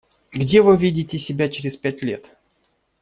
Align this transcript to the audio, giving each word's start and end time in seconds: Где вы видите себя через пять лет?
Где 0.31 0.63
вы 0.63 0.77
видите 0.77 1.19
себя 1.19 1.47
через 1.47 1.77
пять 1.77 2.01
лет? 2.01 2.35